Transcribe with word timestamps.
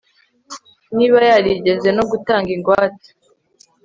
niba 0.97 1.17
yarigeze 1.31 1.89
no 1.97 2.03
gutanga 2.11 2.49
ingwate 2.55 3.09